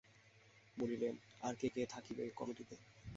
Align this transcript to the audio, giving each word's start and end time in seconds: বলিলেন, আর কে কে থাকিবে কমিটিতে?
বলিলেন, 0.77 1.15
আর 1.41 1.53
কে 1.55 1.67
কে 1.75 1.83
থাকিবে 1.93 2.23
কমিটিতে? 2.39 2.75